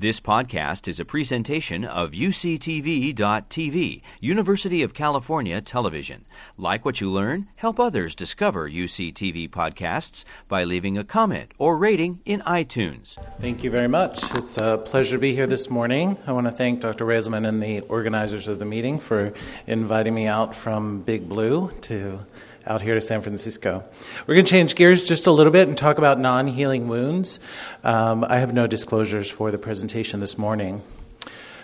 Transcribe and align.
This 0.00 0.20
podcast 0.20 0.86
is 0.86 1.00
a 1.00 1.04
presentation 1.04 1.84
of 1.84 2.12
UCTV.tv, 2.12 4.02
University 4.20 4.82
of 4.84 4.94
California 4.94 5.60
Television. 5.60 6.24
Like 6.56 6.84
what 6.84 7.00
you 7.00 7.10
learn, 7.10 7.48
help 7.56 7.80
others 7.80 8.14
discover 8.14 8.70
UCTV 8.70 9.50
podcasts 9.50 10.24
by 10.46 10.62
leaving 10.62 10.96
a 10.96 11.02
comment 11.02 11.50
or 11.58 11.76
rating 11.76 12.20
in 12.24 12.42
iTunes. 12.42 13.16
Thank 13.40 13.64
you 13.64 13.72
very 13.72 13.88
much. 13.88 14.22
It's 14.36 14.56
a 14.56 14.80
pleasure 14.84 15.16
to 15.16 15.20
be 15.20 15.34
here 15.34 15.48
this 15.48 15.68
morning. 15.68 16.16
I 16.28 16.32
want 16.32 16.46
to 16.46 16.52
thank 16.52 16.78
Dr. 16.78 17.04
Reisman 17.04 17.44
and 17.44 17.60
the 17.60 17.80
organizers 17.80 18.46
of 18.46 18.60
the 18.60 18.64
meeting 18.64 19.00
for 19.00 19.32
inviting 19.66 20.14
me 20.14 20.28
out 20.28 20.54
from 20.54 21.00
Big 21.02 21.28
Blue 21.28 21.72
to 21.80 22.20
out 22.68 22.82
here 22.82 22.94
to 22.94 23.00
San 23.00 23.22
Francisco. 23.22 23.82
We're 24.26 24.34
going 24.34 24.44
to 24.44 24.50
change 24.50 24.74
gears 24.74 25.04
just 25.04 25.26
a 25.26 25.32
little 25.32 25.52
bit 25.52 25.66
and 25.66 25.76
talk 25.76 25.98
about 25.98 26.20
non 26.20 26.46
healing 26.46 26.86
wounds. 26.86 27.40
Um, 27.82 28.24
I 28.24 28.38
have 28.38 28.52
no 28.52 28.66
disclosures 28.66 29.30
for 29.30 29.50
the 29.50 29.58
presentation 29.58 30.20
this 30.20 30.36
morning. 30.36 30.82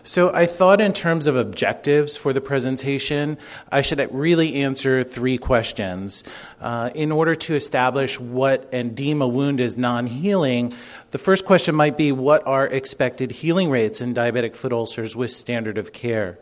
So, 0.07 0.35
I 0.35 0.45
thought 0.45 0.83
in 0.83 0.93
terms 0.93 1.27
of 1.27 1.35
objectives 1.35 2.15
for 2.15 2.35
the 2.35 2.41
presentation, 2.43 3.39
I 3.73 3.81
should 3.81 4.07
really 4.13 4.57
answer 4.57 5.03
three 5.03 5.39
questions. 5.39 6.25
Uh, 6.61 6.91
in 6.95 7.11
order 7.11 7.35
to 7.35 7.55
establish 7.55 8.21
what 8.21 8.69
and 8.71 8.95
deem 8.95 9.23
a 9.23 9.29
wound 9.29 9.63
as 9.63 9.79
non 9.79 10.07
healing, 10.07 10.75
the 11.11 11.19
first 11.19 11.47
question 11.47 11.75
might 11.75 11.97
be 11.97 12.13
what 12.13 12.47
are 12.47 12.67
expected 12.67 13.31
healing 13.31 13.71
rates 13.71 14.03
in 14.03 14.13
diabetic 14.13 14.55
foot 14.55 14.73
ulcers 14.73 15.17
with 15.17 15.31
standard 15.31 15.79
of 15.79 15.93
care? 15.93 16.39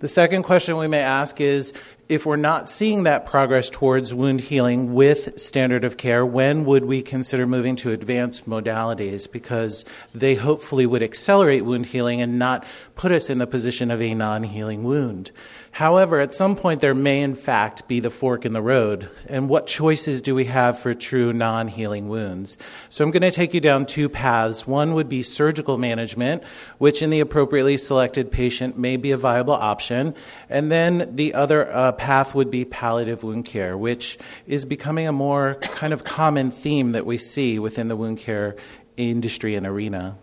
The 0.00 0.08
second 0.08 0.42
question 0.42 0.76
we 0.76 0.88
may 0.88 1.00
ask 1.00 1.40
is 1.40 1.72
if 2.10 2.26
we're 2.26 2.34
not 2.34 2.68
seeing 2.68 3.04
that 3.04 3.24
progress 3.24 3.70
towards 3.70 4.12
wound 4.12 4.40
healing 4.40 4.94
with 4.94 5.38
standard 5.38 5.84
of 5.84 5.96
care, 5.96 6.26
when 6.26 6.64
would 6.64 6.84
we 6.84 7.02
consider 7.02 7.46
moving 7.46 7.76
to 7.76 7.92
advanced 7.92 8.48
modalities? 8.48 9.30
Because 9.30 9.84
they 10.12 10.34
hopefully 10.34 10.86
would 10.86 11.04
accelerate 11.04 11.64
wound 11.64 11.86
healing 11.86 12.20
and 12.20 12.36
not 12.36 12.66
put 12.96 13.12
us 13.12 13.30
in 13.30 13.38
the 13.38 13.46
position 13.46 13.92
of 13.92 14.02
a 14.02 14.12
non 14.12 14.42
healing 14.42 14.82
wound. 14.82 15.30
However, 15.72 16.18
at 16.18 16.34
some 16.34 16.56
point, 16.56 16.80
there 16.80 16.94
may 16.94 17.22
in 17.22 17.34
fact 17.34 17.86
be 17.86 18.00
the 18.00 18.10
fork 18.10 18.44
in 18.44 18.52
the 18.52 18.60
road. 18.60 19.08
And 19.26 19.48
what 19.48 19.68
choices 19.68 20.20
do 20.20 20.34
we 20.34 20.46
have 20.46 20.78
for 20.78 20.94
true 20.94 21.32
non 21.32 21.68
healing 21.68 22.08
wounds? 22.08 22.58
So 22.88 23.04
I'm 23.04 23.12
going 23.12 23.22
to 23.22 23.30
take 23.30 23.54
you 23.54 23.60
down 23.60 23.86
two 23.86 24.08
paths. 24.08 24.66
One 24.66 24.94
would 24.94 25.08
be 25.08 25.22
surgical 25.22 25.78
management, 25.78 26.42
which 26.78 27.02
in 27.02 27.10
the 27.10 27.20
appropriately 27.20 27.76
selected 27.76 28.32
patient 28.32 28.76
may 28.76 28.96
be 28.96 29.12
a 29.12 29.16
viable 29.16 29.54
option. 29.54 30.14
And 30.48 30.72
then 30.72 31.14
the 31.14 31.34
other 31.34 31.70
uh, 31.70 31.92
path 31.92 32.34
would 32.34 32.50
be 32.50 32.64
palliative 32.64 33.22
wound 33.22 33.44
care, 33.44 33.78
which 33.78 34.18
is 34.48 34.66
becoming 34.66 35.06
a 35.06 35.12
more 35.12 35.54
kind 35.62 35.92
of 35.92 36.02
common 36.02 36.50
theme 36.50 36.92
that 36.92 37.06
we 37.06 37.16
see 37.16 37.60
within 37.60 37.86
the 37.86 37.96
wound 37.96 38.18
care 38.18 38.56
industry 38.96 39.54
and 39.54 39.66
arena. 39.66 40.18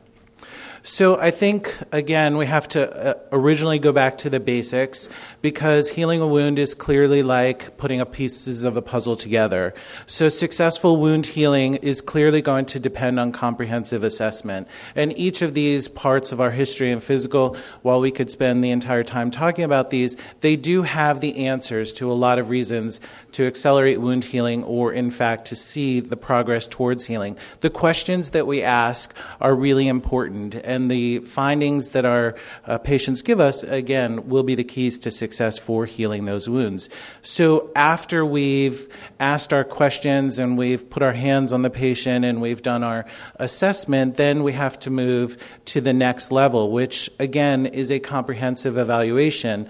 So 0.83 1.19
I 1.19 1.31
think, 1.31 1.75
again, 1.91 2.37
we 2.37 2.45
have 2.45 2.67
to 2.69 3.09
uh, 3.09 3.13
originally 3.31 3.79
go 3.79 3.91
back 3.91 4.17
to 4.19 4.29
the 4.29 4.39
basics 4.39 5.09
because 5.41 5.89
healing 5.89 6.21
a 6.21 6.27
wound 6.27 6.59
is 6.59 6.73
clearly 6.73 7.23
like 7.23 7.77
putting 7.77 7.99
up 7.99 8.11
pieces 8.13 8.63
of 8.63 8.77
a 8.77 8.81
puzzle 8.81 9.15
together. 9.15 9.73
So 10.05 10.29
successful 10.29 10.97
wound 10.97 11.27
healing 11.27 11.75
is 11.75 12.01
clearly 12.01 12.41
going 12.41 12.65
to 12.67 12.79
depend 12.79 13.19
on 13.19 13.31
comprehensive 13.31 14.03
assessment. 14.03 14.67
And 14.95 15.17
each 15.17 15.41
of 15.41 15.53
these 15.53 15.87
parts 15.87 16.31
of 16.31 16.39
our 16.39 16.51
history 16.51 16.91
and 16.91 17.03
physical, 17.03 17.57
while 17.81 17.99
we 17.99 18.11
could 18.11 18.31
spend 18.31 18.63
the 18.63 18.71
entire 18.71 19.03
time 19.03 19.31
talking 19.31 19.63
about 19.63 19.89
these, 19.89 20.15
they 20.41 20.55
do 20.55 20.83
have 20.83 21.21
the 21.21 21.45
answers 21.47 21.91
to 21.93 22.11
a 22.11 22.13
lot 22.13 22.39
of 22.39 22.49
reasons 22.49 22.99
to 23.33 23.45
accelerate 23.45 23.99
wound 23.99 24.25
healing 24.25 24.63
or, 24.63 24.91
in 24.93 25.11
fact, 25.11 25.45
to 25.45 25.55
see 25.55 25.99
the 25.99 26.17
progress 26.17 26.65
towards 26.67 27.05
healing. 27.05 27.37
The 27.61 27.69
questions 27.69 28.31
that 28.31 28.47
we 28.47 28.61
ask 28.61 29.15
are 29.41 29.55
really 29.55 29.87
important 29.87 30.55
and 30.55 30.76
the 30.85 31.19
findings 31.19 31.89
that 31.89 32.05
our 32.05 32.35
uh, 32.65 32.77
patients 32.77 33.23
give 33.23 33.39
us, 33.39 33.63
again, 33.63 34.29
will 34.29 34.43
be 34.43 34.53
the 34.53 34.63
keys 34.63 34.99
to 34.99 35.11
success 35.11 35.57
for 35.57 35.85
healing 35.87 36.25
those 36.25 36.47
wounds. 36.47 36.89
So 37.23 37.71
after 37.75 38.23
we've 38.23 38.87
asked 39.19 39.51
our 39.51 39.63
questions 39.63 40.37
and 40.37 40.57
we've 40.57 40.87
put 40.87 41.01
our 41.01 41.13
hands 41.13 41.51
on 41.51 41.63
the 41.63 41.71
patient 41.71 42.23
and 42.23 42.39
we've 42.39 42.61
done 42.61 42.83
our 42.83 43.05
assessment, 43.37 44.15
then 44.15 44.43
we 44.43 44.53
have 44.53 44.77
to 44.79 44.91
move 44.91 45.35
to 45.65 45.81
the 45.81 45.93
next 45.93 46.31
level, 46.31 46.71
which 46.71 47.09
again 47.17 47.65
is 47.65 47.91
a 47.91 47.99
comprehensive 47.99 48.77
evaluation 48.77 49.67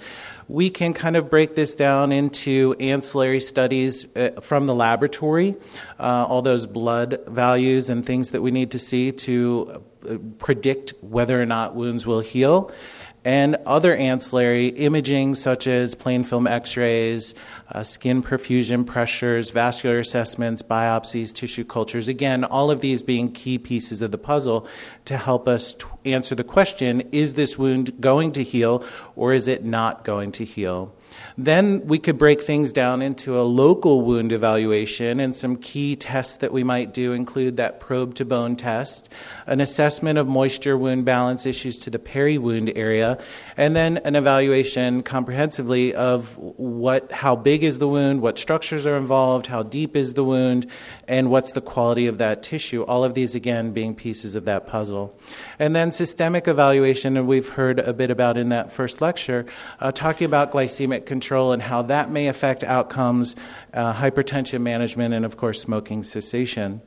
we 0.50 0.70
can 0.70 0.94
kind 0.94 1.18
of 1.18 1.30
break 1.30 1.56
this 1.56 1.76
down 1.76 2.12
into 2.12 2.76
ancillary 2.80 3.40
studies 3.40 4.08
uh, 4.16 4.32
from 4.42 4.66
the 4.66 4.74
laboratory, 4.74 5.56
uh, 6.00 6.26
all 6.28 6.42
those 6.42 6.66
blood 6.66 7.22
values 7.28 7.90
and 7.90 8.06
things 8.06 8.32
that 8.32 8.42
we 8.42 8.52
need 8.52 8.72
to 8.72 8.80
see 8.80 9.12
to 9.12 9.84
predict 10.40 10.94
whether 11.02 11.42
or 11.42 11.46
not 11.46 11.76
wounds 11.76 12.06
will 12.06 12.22
heal 12.22 12.72
and 13.28 13.58
other 13.66 13.94
ancillary 13.94 14.70
imaging 14.70 15.36
such 15.36 15.68
as 15.68 15.96
plain 15.96 16.24
film 16.24 16.48
x 16.48 16.78
rays, 16.78 17.36
uh, 17.74 17.84
skin 17.84 18.24
perfusion 18.24 18.86
pressures, 18.86 19.50
vascular 19.50 20.00
assessments, 20.00 20.62
biopsies, 20.62 21.34
tissue 21.34 21.66
cultures. 21.66 22.08
Again, 22.08 22.46
all 22.46 22.72
of 22.72 22.80
these 22.80 23.02
being 23.02 23.34
key 23.34 23.58
pieces 23.58 24.02
of 24.02 24.12
the 24.12 24.18
puzzle 24.18 24.66
to 25.04 25.18
help 25.18 25.46
us 25.46 25.74
t- 25.74 25.86
answer 26.06 26.36
the 26.36 26.44
question 26.46 27.02
is 27.12 27.34
this 27.34 27.58
wound 27.58 28.00
going 28.00 28.32
to 28.32 28.44
heal 28.44 28.82
or 29.18 29.34
is 29.34 29.50
it 29.50 29.66
not 29.66 30.06
going 30.06 30.32
to 30.32 30.46
heal? 30.46 30.96
Then 31.38 31.86
we 31.86 32.00
could 32.00 32.18
break 32.18 32.42
things 32.42 32.74
down 32.74 33.02
into 33.02 33.40
a 33.40 33.44
local 33.44 34.02
wound 34.02 34.32
evaluation, 34.32 35.20
and 35.20 35.36
some 35.36 35.58
key 35.58 35.96
tests 35.96 36.38
that 36.38 36.52
we 36.52 36.64
might 36.64 36.94
do 36.94 37.14
include 37.14 37.58
that 37.58 37.80
probe 37.80 38.16
to 38.16 38.26
bone 38.26 38.56
test, 38.56 39.10
an 39.46 39.62
assessment 39.62 40.18
of 40.20 40.28
moisture 40.28 40.78
wound 40.78 41.06
balance 41.06 41.46
issues 41.46 41.78
to 41.80 41.90
the 41.90 42.00
peri 42.00 42.38
wound 42.38 42.72
area, 42.76 43.18
and 43.56 43.76
then 43.76 43.98
an 43.98 44.16
evaluation 44.16 45.04
comprehensively 45.04 45.94
of 45.96 46.38
what, 46.38 47.12
how 47.12 47.36
big 47.36 47.64
is 47.64 47.80
the 47.80 47.88
wound, 47.88 48.22
what 48.22 48.38
structures 48.38 48.86
are 48.86 48.98
involved, 48.98 49.48
how 49.48 49.64
deep 49.64 49.96
is 49.96 50.14
the 50.14 50.24
wound, 50.24 50.68
and 51.08 51.32
what's 51.32 51.54
the 51.54 51.62
quality 51.62 52.08
of 52.08 52.18
that 52.18 52.44
tissue. 52.44 52.84
All 52.84 53.04
of 53.04 53.14
these, 53.14 53.36
again, 53.36 53.72
being 53.72 53.96
pieces 53.96 54.36
of 54.36 54.46
that 54.46 54.68
puzzle. 54.68 55.18
And 55.58 55.76
then 55.76 55.92
systemic 55.92 56.48
evaluation, 56.48 57.18
and 57.18 57.28
we've 57.28 57.50
heard 57.50 57.80
a 57.80 57.94
bit 57.94 58.12
about 58.12 58.38
in 58.38 58.50
that 58.50 58.72
first 58.72 59.02
lecture, 59.02 59.46
uh, 59.80 59.92
talking 59.92 60.26
about 60.26 60.52
glycemic 60.52 61.06
control 61.08 61.52
and 61.52 61.62
how 61.62 61.82
that 61.82 62.12
may 62.12 62.28
affect 62.28 62.64
outcomes, 62.64 63.36
uh, 63.74 63.94
hypertension 63.94 64.62
management, 64.62 65.16
and 65.16 65.26
of 65.26 65.38
course, 65.38 65.60
smoking 65.60 66.04
cessation. 66.04 66.82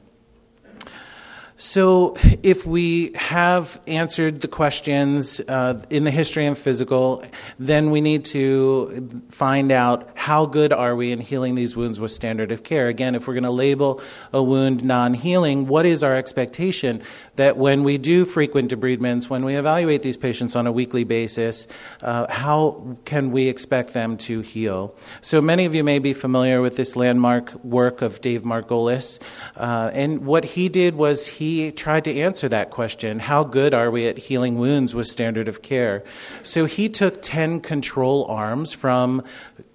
So, 1.63 2.17
if 2.43 2.65
we 2.65 3.13
have 3.17 3.83
answered 3.87 4.41
the 4.41 4.49
questions 4.49 5.43
uh, 5.47 5.85
in 5.91 6.05
the 6.05 6.11
history 6.11 6.47
and 6.47 6.57
physical, 6.57 7.23
then 7.59 7.91
we 7.91 8.01
need 8.01 8.25
to 8.27 9.21
find 9.31 9.71
out 9.71 10.09
how 10.15 10.47
good 10.47 10.73
are 10.73 10.97
we 10.97 11.13
in 11.13 11.21
healing 11.21 11.57
these 11.57 11.77
wounds 11.77 12.01
with 12.01 12.13
standard 12.13 12.51
of 12.51 12.63
care. 12.63 12.89
Again, 12.89 13.15
if 13.15 13.29
we're 13.29 13.35
going 13.35 13.45
to 13.45 13.51
label 13.51 14.01
a 14.33 14.43
wound 14.43 14.83
non 14.83 15.13
healing, 15.13 15.67
what 15.67 15.85
is 15.85 16.03
our 16.03 16.15
expectation 16.17 17.03
that 17.37 17.59
when 17.59 17.85
we 17.85 17.99
do 17.99 18.25
frequent 18.25 18.71
debridements, 18.71 19.29
when 19.29 19.45
we 19.45 19.55
evaluate 19.55 20.01
these 20.01 20.17
patients 20.17 20.57
on 20.57 20.67
a 20.67 20.73
weekly 20.73 21.05
basis, 21.05 21.69
uh, 22.01 22.27
how 22.33 22.97
can 23.05 23.33
we 23.33 23.49
expect 23.49 23.93
them 23.93 24.17
to 24.17 24.41
heal? 24.41 24.95
So, 25.21 25.43
many 25.43 25.67
of 25.67 25.75
you 25.75 25.85
may 25.85 25.99
be 25.99 26.15
familiar 26.15 26.63
with 26.63 26.77
this 26.77 26.97
landmark 26.97 27.63
work 27.63 28.01
of 28.01 28.23
Dave 28.23 28.45
Margolis. 28.45 29.21
Uh, 29.59 29.91
and 29.93 30.25
what 30.25 30.47
he 30.47 30.71
did 30.71 30.95
was 30.95 31.27
he 31.27 31.50
he 31.51 31.73
tried 31.73 32.05
to 32.05 32.17
answer 32.17 32.49
that 32.49 32.71
question 32.71 33.19
how 33.19 33.43
good 33.45 33.75
are 33.75 33.91
we 33.91 34.07
at 34.07 34.19
healing 34.19 34.59
wounds 34.59 34.95
with 34.95 35.07
standard 35.07 35.49
of 35.49 35.63
care? 35.63 36.05
So 36.43 36.65
he 36.65 36.89
took 36.89 37.21
10 37.23 37.61
control 37.61 38.25
arms 38.27 38.73
from 38.73 39.25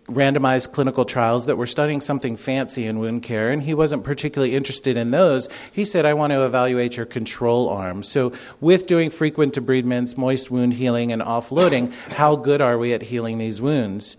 randomized 0.08 0.72
clinical 0.72 1.03
trials 1.03 1.47
that 1.47 1.58
were 1.58 1.66
studying 1.66 2.00
something 2.00 2.36
fancy 2.36 2.86
in 2.86 3.00
wound 3.00 3.24
care, 3.24 3.50
and 3.50 3.63
he 3.63 3.74
wasn't 3.74 4.03
particularly 4.03 4.56
interested 4.56 4.97
in 4.97 5.12
those. 5.12 5.50
He 5.72 5.84
said, 5.84 6.06
I 6.06 6.13
want 6.13 6.31
to 6.31 6.46
evaluate 6.46 6.96
your 6.96 7.08
control 7.08 7.69
arm. 7.69 8.03
So, 8.03 8.31
with 8.62 8.86
doing 8.86 9.09
frequent 9.09 9.56
debridements, 9.56 10.16
moist 10.16 10.51
wound 10.51 10.74
healing, 10.74 11.12
and 11.12 11.24
offloading, 11.24 11.92
how 12.12 12.36
good 12.36 12.62
are 12.62 12.78
we 12.78 12.94
at 12.94 13.01
healing 13.01 13.39
these 13.39 13.62
wounds? 13.62 14.16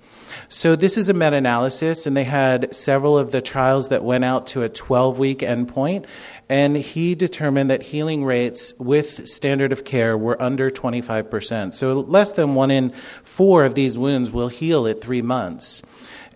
So, 0.49 0.75
this 0.75 0.97
is 0.99 1.09
a 1.09 1.14
meta 1.14 1.37
analysis, 1.37 2.05
and 2.05 2.17
they 2.17 2.25
had 2.25 2.75
several 2.75 3.17
of 3.17 3.31
the 3.31 3.41
trials 3.41 3.88
that 3.91 4.02
went 4.02 4.25
out 4.25 4.49
to 4.49 4.62
a 4.62 4.69
12 4.69 5.20
week 5.20 5.38
endpoint 5.38 6.06
and 6.48 6.76
he 6.76 7.14
determined 7.14 7.70
that 7.70 7.82
healing 7.82 8.25
rates 8.25 8.75
with 8.78 9.26
standard 9.28 9.72
of 9.72 9.84
care 9.84 10.16
were 10.16 10.40
under 10.40 10.70
25%. 10.70 11.75
So 11.75 12.00
less 12.00 12.32
than 12.32 12.54
one 12.54 12.70
in 12.70 12.90
four 13.22 13.64
of 13.64 13.75
these 13.75 13.98
wounds 13.98 14.31
will 14.31 14.48
heal 14.48 14.87
at 14.87 15.00
three 15.00 15.22
months. 15.22 15.82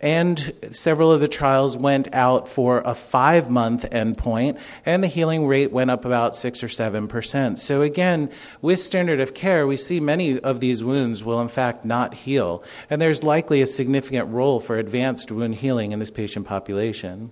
And 0.03 0.55
several 0.73 1.13
of 1.13 1.21
the 1.21 1.29
trials 1.29 1.77
went 1.77 2.13
out 2.15 2.49
for 2.49 2.81
a 2.87 2.95
five 2.95 3.51
month 3.51 3.89
endpoint, 3.91 4.59
and 4.87 5.05
the 5.05 5.09
healing 5.09 5.47
rate 5.47 5.73
went 5.73 5.91
up 5.91 6.07
about 6.07 6.35
six 6.35 6.65
or 6.65 6.69
seven 6.69 7.07
percent. 7.07 7.59
So, 7.59 7.83
again, 7.83 8.31
with 8.63 8.81
standard 8.81 9.21
of 9.21 9.35
care, 9.35 9.67
we 9.67 9.77
see 9.77 10.01
many 10.01 10.41
of 10.41 10.61
these 10.61 10.83
wounds 10.83 11.23
will 11.23 11.41
in 11.43 11.49
fact 11.49 11.85
not 11.85 12.15
heal, 12.15 12.65
and 12.89 12.99
there's 12.99 13.23
likely 13.23 13.61
a 13.61 13.67
significant 13.67 14.31
role 14.31 14.59
for 14.59 14.79
advanced 14.79 15.31
wound 15.31 15.57
healing 15.57 15.93
in 15.93 15.99
this 15.99 16.11
patient 16.11 16.47
population. 16.47 17.31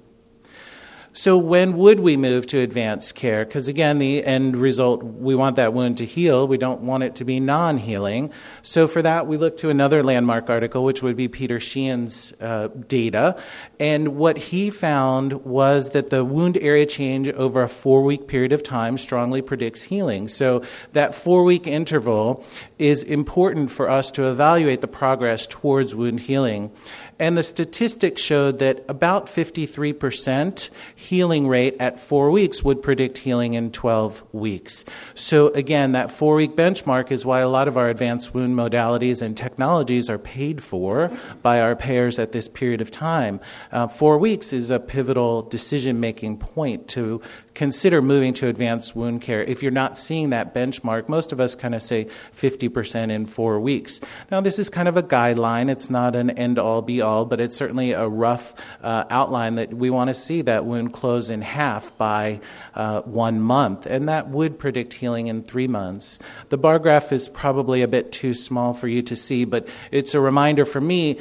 So, 1.19 1.37
when 1.37 1.77
would 1.79 1.99
we 1.99 2.17
move 2.17 2.47
to 2.47 2.61
advanced 2.61 3.17
care? 3.17 3.45
Because 3.45 3.67
again, 3.67 3.99
the 3.99 4.25
end 4.25 4.57
result, 4.57 5.03
we 5.03 5.35
want 5.35 5.57
that 5.57 5.75
wound 5.75 5.97
to 5.97 6.07
heal. 6.07 6.47
We 6.47 6.59
don't 6.59 6.83
want 6.83 7.03
it 7.03 7.17
to 7.17 7.25
be 7.25 7.41
non 7.41 7.77
healing. 7.77 8.31
So, 8.63 8.87
for 8.87 9.03
that, 9.03 9.27
we 9.27 9.37
look 9.37 9.57
to 9.57 9.69
another 9.69 10.05
landmark 10.05 10.49
article, 10.49 10.85
which 10.85 11.03
would 11.03 11.17
be 11.17 11.27
Peter 11.27 11.59
Sheehan's 11.59 12.33
uh, 12.41 12.69
data. 12.87 13.37
And 13.81 14.15
what 14.15 14.39
he 14.39 14.71
found 14.71 15.45
was 15.45 15.91
that 15.91 16.11
the 16.11 16.25
wound 16.25 16.57
area 16.59 16.87
change 16.87 17.29
over 17.31 17.65
a 17.65 17.69
four 17.69 18.05
week 18.05 18.29
period 18.29 18.53
of 18.53 18.63
time 18.63 18.97
strongly 18.97 19.43
predicts 19.43 19.83
healing. 19.83 20.29
So, 20.29 20.63
that 20.93 21.17
four 21.17 21.43
week 21.43 21.67
interval 21.67 22.45
is 22.79 23.03
important 23.03 23.73
for 23.73 23.91
us 23.91 24.13
to 24.13 24.31
evaluate 24.31 24.83
the 24.83 24.87
progress 24.87 25.49
towards 25.49 25.97
wound 25.97 26.21
healing. 26.21 26.71
And 27.19 27.37
the 27.37 27.43
statistics 27.43 28.21
showed 28.21 28.61
that 28.61 28.85
about 28.89 29.27
53% 29.27 30.71
healing 30.95 31.49
rate 31.49 31.77
at 31.81 31.99
four 31.99 32.31
weeks 32.31 32.63
would 32.63 32.81
predict 32.81 33.19
healing 33.19 33.55
in 33.55 33.73
12 33.73 34.23
weeks. 34.33 34.85
So, 35.15 35.49
again, 35.49 35.93
that 35.93 36.11
four 36.11 36.37
week 36.37 36.53
benchmark 36.53 37.11
is 37.11 37.27
why 37.27 37.41
a 37.41 37.49
lot 37.49 37.67
of 37.67 37.77
our 37.77 37.89
advanced 37.89 38.35
wound 38.35 38.55
modalities 38.55 39.21
and 39.21 39.37
technologies 39.37 40.09
are 40.09 40.19
paid 40.19 40.63
for 40.63 41.11
by 41.43 41.61
our 41.61 41.75
payers 41.75 42.19
at 42.19 42.33
this 42.33 42.49
period 42.49 42.81
of 42.81 42.91
time. 42.91 43.41
Uh, 43.73 43.89
four 43.89 44.19
weeks 44.19 44.53
is 44.53 44.71
a 44.71 44.79
pivotal 44.79 45.43
decision 45.43 45.99
making 45.99 46.39
point 46.39 46.89
to 46.89 47.21
consider 47.59 48.01
moving 48.01 48.33
to 48.33 48.47
advanced 48.47 48.95
wound 48.95 49.21
care 49.21 49.43
if 49.43 49.65
you're 49.65 49.73
not 49.73 49.99
seeing 49.99 50.31
that 50.31 50.55
benchmark. 50.55 51.09
Most 51.09 51.33
of 51.33 51.41
us 51.41 51.57
kind 51.57 51.75
of 51.75 51.83
say 51.83 52.07
50% 52.33 53.11
in 53.11 53.27
four 53.27 53.59
weeks. 53.59 54.01
Now, 54.31 54.41
this 54.41 54.61
is 54.61 54.71
kind 54.71 54.87
of 54.87 54.97
a 54.97 55.03
guideline. 55.03 55.69
It's 55.69 55.91
not 55.91 56.15
an 56.15 56.31
end 56.31 56.61
all 56.61 56.83
be 56.83 57.01
all, 57.01 57.25
but 57.25 57.41
it's 57.41 57.57
certainly 57.57 57.91
a 57.91 58.07
rough 58.07 58.55
uh, 58.81 59.07
outline 59.11 59.57
that 59.57 59.75
we 59.75 59.91
want 59.91 60.07
to 60.07 60.15
see 60.15 60.41
that 60.43 60.67
wound 60.67 60.93
close 60.93 61.31
in 61.31 61.43
half 61.43 61.97
by 61.99 62.41
uh, 62.77 63.03
one 63.03 63.41
month, 63.41 63.87
and 63.87 64.09
that 64.09 64.29
would 64.29 64.61
predict 64.61 64.95
healing 64.95 65.27
in 65.27 65.43
three 65.43 65.67
months. 65.67 66.21
The 66.51 66.59
bar 66.59 66.79
graph 66.79 67.11
is 67.11 67.29
probably 67.29 67.83
a 67.83 67.89
bit 67.89 68.13
too 68.13 68.35
small 68.35 68.73
for 68.73 68.87
you 68.87 69.03
to 69.03 69.17
see, 69.17 69.45
but 69.45 69.67
it's 69.91 70.15
a 70.15 70.21
reminder 70.21 70.65
for 70.65 70.81
me 70.81 71.19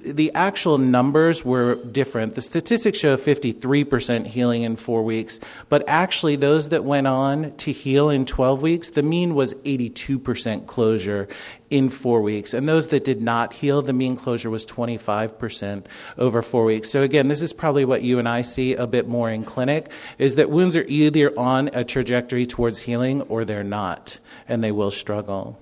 the 0.00 0.32
actual 0.34 0.78
numbers 0.78 1.44
were 1.44 1.76
different. 1.84 2.34
The 2.34 2.42
statistics 2.42 2.98
show 2.98 3.16
53% 3.16 4.26
healing 4.26 4.62
in 4.62 4.76
four 4.76 5.02
weeks, 5.02 5.40
but 5.68 5.84
actually, 5.86 6.36
those 6.36 6.70
that 6.70 6.84
went 6.84 7.06
on 7.06 7.52
to 7.58 7.72
heal 7.72 8.08
in 8.08 8.24
12 8.24 8.62
weeks, 8.62 8.90
the 8.90 9.02
mean 9.02 9.34
was 9.34 9.54
82% 9.54 10.66
closure 10.66 11.28
in 11.68 11.88
four 11.88 12.20
weeks. 12.20 12.52
And 12.54 12.68
those 12.68 12.88
that 12.88 13.04
did 13.04 13.22
not 13.22 13.52
heal, 13.52 13.82
the 13.82 13.92
mean 13.92 14.16
closure 14.16 14.50
was 14.50 14.66
25% 14.66 15.84
over 16.18 16.42
four 16.42 16.64
weeks. 16.64 16.90
So, 16.90 17.02
again, 17.02 17.28
this 17.28 17.42
is 17.42 17.52
probably 17.52 17.84
what 17.84 18.02
you 18.02 18.18
and 18.18 18.28
I 18.28 18.42
see 18.42 18.74
a 18.74 18.86
bit 18.86 19.06
more 19.06 19.30
in 19.30 19.44
clinic 19.44 19.90
is 20.18 20.36
that 20.36 20.50
wounds 20.50 20.76
are 20.76 20.84
either 20.88 21.38
on 21.38 21.68
a 21.72 21.84
trajectory 21.84 22.46
towards 22.46 22.82
healing 22.82 23.22
or 23.22 23.44
they're 23.44 23.62
not, 23.62 24.18
and 24.48 24.64
they 24.64 24.72
will 24.72 24.90
struggle. 24.90 25.58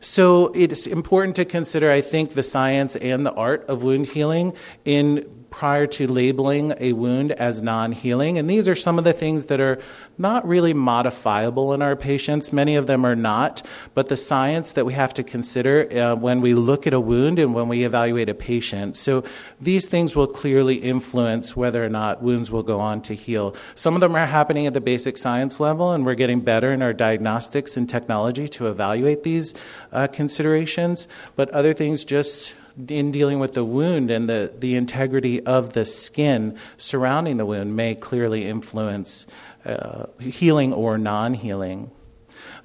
So 0.00 0.46
it's 0.48 0.86
important 0.86 1.36
to 1.36 1.44
consider, 1.44 1.90
I 1.90 2.00
think, 2.00 2.32
the 2.32 2.42
science 2.42 2.96
and 2.96 3.24
the 3.24 3.32
art 3.32 3.64
of 3.68 3.82
wound 3.82 4.06
healing 4.06 4.54
in 4.84 5.40
prior 5.50 5.86
to 5.86 6.06
labeling 6.06 6.72
a 6.78 6.92
wound 6.92 7.32
as 7.32 7.62
non 7.62 7.92
healing. 7.92 8.38
And 8.38 8.48
these 8.48 8.68
are 8.68 8.74
some 8.74 8.98
of 8.98 9.04
the 9.04 9.12
things 9.12 9.46
that 9.46 9.60
are 9.60 9.78
not 10.16 10.46
really 10.46 10.72
modifiable 10.72 11.72
in 11.72 11.82
our 11.82 11.96
patients. 11.96 12.52
Many 12.52 12.76
of 12.76 12.86
them 12.86 13.04
are 13.04 13.16
not. 13.16 13.62
But 13.94 14.08
the 14.08 14.16
science 14.16 14.72
that 14.74 14.86
we 14.86 14.92
have 14.92 15.14
to 15.14 15.22
consider 15.22 15.88
uh, 15.92 16.14
when 16.14 16.40
we 16.40 16.54
look 16.54 16.86
at 16.86 16.92
a 16.92 17.00
wound 17.00 17.38
and 17.38 17.54
when 17.54 17.68
we 17.68 17.84
evaluate 17.84 18.28
a 18.28 18.34
patient. 18.34 18.96
So 18.96 19.24
these 19.60 19.88
things 19.88 20.14
will 20.14 20.26
clearly 20.26 20.76
influence 20.76 21.56
whether 21.56 21.84
or 21.84 21.88
not 21.88 22.22
wounds 22.22 22.50
will 22.50 22.62
go 22.62 22.80
on 22.80 23.02
to 23.02 23.14
heal. 23.14 23.54
Some 23.74 23.94
of 23.94 24.00
them 24.00 24.14
are 24.14 24.26
happening 24.26 24.66
at 24.66 24.74
the 24.74 24.80
basic 24.80 25.16
science 25.16 25.58
level, 25.58 25.92
and 25.92 26.06
we're 26.06 26.14
getting 26.14 26.40
better 26.40 26.72
in 26.72 26.82
our 26.82 26.92
diagnostics 26.92 27.76
and 27.76 27.88
technology 27.88 28.46
to 28.48 28.66
evaluate 28.68 29.22
these 29.22 29.54
uh, 29.92 30.06
considerations. 30.08 31.08
But 31.36 31.50
other 31.50 31.74
things 31.74 32.04
just 32.04 32.54
in 32.88 33.12
dealing 33.12 33.38
with 33.38 33.54
the 33.54 33.64
wound 33.64 34.10
and 34.10 34.28
the, 34.28 34.54
the 34.58 34.74
integrity 34.74 35.44
of 35.44 35.72
the 35.72 35.84
skin 35.84 36.56
surrounding 36.76 37.36
the 37.36 37.46
wound 37.46 37.76
may 37.76 37.94
clearly 37.94 38.44
influence 38.44 39.26
uh, 39.64 40.06
healing 40.18 40.72
or 40.72 40.96
non 40.98 41.34
healing. 41.34 41.90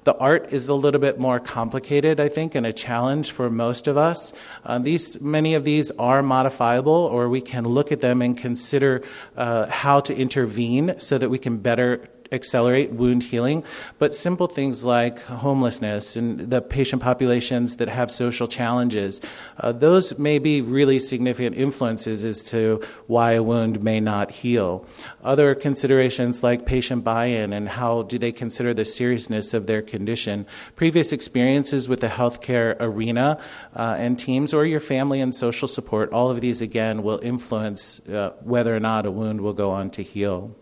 The 0.04 0.16
art 0.18 0.52
is 0.52 0.68
a 0.68 0.74
little 0.74 1.00
bit 1.00 1.18
more 1.18 1.40
complicated, 1.40 2.20
I 2.20 2.28
think, 2.28 2.54
and 2.54 2.64
a 2.64 2.72
challenge 2.72 3.32
for 3.32 3.50
most 3.50 3.88
of 3.88 3.96
us. 3.96 4.32
Uh, 4.64 4.78
these, 4.78 5.20
many 5.20 5.54
of 5.54 5.64
these 5.64 5.90
are 5.90 6.22
modifiable, 6.22 6.92
or 6.92 7.28
we 7.28 7.40
can 7.40 7.66
look 7.66 7.90
at 7.90 8.02
them 8.02 8.22
and 8.22 8.38
consider 8.38 9.02
uh, 9.36 9.66
how 9.66 9.98
to 9.98 10.14
intervene 10.14 10.94
so 11.00 11.18
that 11.18 11.28
we 11.28 11.38
can 11.38 11.56
better 11.56 12.08
accelerate 12.36 12.92
wound 12.92 13.24
healing, 13.24 13.64
but 13.98 14.14
simple 14.14 14.46
things 14.46 14.84
like 14.84 15.18
homelessness 15.22 16.14
and 16.14 16.38
the 16.38 16.60
patient 16.60 17.02
populations 17.02 17.76
that 17.76 17.88
have 17.88 18.10
social 18.10 18.46
challenges, 18.46 19.20
uh, 19.58 19.72
those 19.72 20.18
may 20.18 20.38
be 20.38 20.60
really 20.60 20.98
significant 21.00 21.56
influences 21.56 22.24
as 22.24 22.42
to 22.44 22.80
why 23.08 23.32
a 23.32 23.42
wound 23.42 23.82
may 23.82 23.98
not 23.98 24.30
heal. 24.30 24.86
Other 25.24 25.54
considerations 25.54 26.42
like 26.42 26.66
patient 26.66 27.02
buy 27.02 27.26
in 27.26 27.52
and 27.52 27.68
how 27.68 28.02
do 28.02 28.18
they 28.18 28.32
consider 28.32 28.72
the 28.72 28.84
seriousness 28.84 29.54
of 29.54 29.66
their 29.66 29.82
condition, 29.82 30.46
previous 30.76 31.12
experiences 31.12 31.88
with 31.88 32.00
the 32.00 32.08
healthcare 32.08 32.76
arena 32.78 33.38
uh, 33.74 33.96
and 33.98 34.18
teams, 34.18 34.54
or 34.54 34.64
your 34.64 34.80
family 34.80 35.20
and 35.20 35.34
social 35.34 35.68
support, 35.68 36.12
all 36.12 36.30
of 36.30 36.40
these 36.40 36.60
again 36.60 37.02
will 37.02 37.18
influence 37.22 38.00
uh, 38.08 38.34
whether 38.42 38.76
or 38.76 38.80
not 38.80 39.06
a 39.06 39.10
wound 39.10 39.40
will 39.40 39.52
go 39.52 39.70
on 39.70 39.90
to 39.90 40.02
heal. 40.02 40.54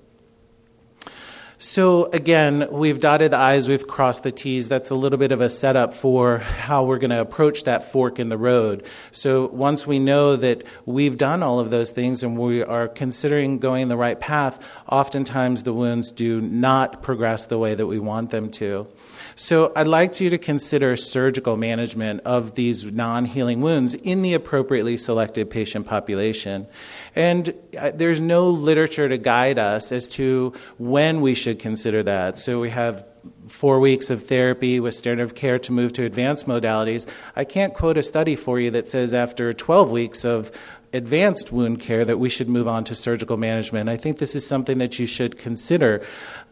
So, 1.57 2.07
again, 2.07 2.67
we've 2.73 2.99
dotted 2.99 3.31
the 3.31 3.37
I's, 3.37 3.69
we've 3.69 3.87
crossed 3.87 4.25
the 4.25 4.33
T's. 4.33 4.69
That's 4.69 4.91
a 4.91 4.97
little 4.97 5.19
bit 5.19 5.31
of 5.31 5.41
a 5.41 5.49
setup 5.49 5.95
for 5.95 6.39
how 6.39 6.85
we're 6.85 6.99
going 6.99 7.11
to 7.11 7.21
approach 7.21 7.63
that 7.65 7.85
fork 7.85 8.19
in 8.19 8.29
the 8.29 8.37
road. 8.37 8.85
So, 9.13 9.47
once 9.47 9.87
we 9.87 10.01
know 10.01 10.35
that 10.35 10.65
we've 10.85 11.17
done 11.17 11.45
all 11.45 11.61
of 11.61 11.71
those 11.71 11.93
things 11.93 12.25
and 12.25 12.37
we 12.37 12.65
are 12.65 12.89
considering 12.89 13.61
going 13.61 13.87
the 13.87 13.97
right 13.97 14.19
path, 14.19 14.61
oftentimes 14.89 15.63
the 15.63 15.73
wounds 15.73 16.11
do 16.11 16.41
not 16.41 17.03
progress 17.03 17.47
the 17.47 17.59
way 17.59 17.77
that 17.77 17.87
we 17.87 18.01
want 18.01 18.31
them 18.31 18.51
to. 18.53 18.89
So 19.37 19.73
I'd 19.75 19.89
like 19.89 20.21
you 20.21 20.31
to 20.31 20.39
consider 20.39 20.95
surgical 20.95 21.57
management 21.57 22.21
of 22.25 22.55
these 22.55 22.85
non 22.85 23.25
healing 23.25 23.61
wounds 23.61 23.95
in 23.95 24.23
the 24.23 24.35
appropriately 24.35 24.97
selected 24.97 25.51
patient 25.51 25.87
population. 25.87 26.69
And 27.17 27.53
uh, 27.77 27.91
there's 27.93 28.21
no 28.21 28.49
literature 28.49 29.09
to 29.09 29.19
guide 29.19 29.59
us 29.59 29.91
as 29.91 30.07
to 30.09 30.53
when 30.79 31.21
we 31.21 31.35
should 31.35 31.44
consider 31.53 32.03
that. 32.05 32.39
So 32.39 32.61
we 32.61 32.71
have 32.71 33.05
four 33.49 33.81
weeks 33.81 34.09
of 34.09 34.25
therapy 34.25 34.79
with 34.79 34.95
standard 34.95 35.25
of 35.25 35.35
care 35.35 35.59
to 35.59 35.73
move 35.73 35.93
to 35.95 36.05
advanced 36.05 36.47
modalities. 36.47 37.07
I 37.35 37.45
can't 37.45 37.75
quote 37.75 37.99
a 37.99 38.03
study 38.03 38.37
for 38.37 38.61
you 38.61 38.71
that 38.71 38.89
says 38.89 39.13
after 39.13 39.53
12 39.53 39.91
weeks 39.91 40.25
of 40.25 40.53
advanced 40.95 41.53
wound 41.53 41.81
care 41.81 42.05
that 42.05 42.19
we 42.19 42.29
should 42.29 42.49
move 42.49 42.69
on 42.69 42.85
to 42.85 42.95
surgical 42.95 43.37
management. 43.37 43.89
I 43.89 43.97
think 43.97 44.19
this 44.19 44.35
is 44.35 44.47
something 44.47 44.79
that 44.79 44.99
you 44.99 45.07
should 45.07 45.37
consider. 45.37 46.07